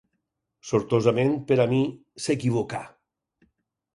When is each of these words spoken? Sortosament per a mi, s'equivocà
Sortosament 0.69 1.35
per 1.51 1.59
a 1.65 1.67
mi, 1.75 1.83
s'equivocà 2.25 2.83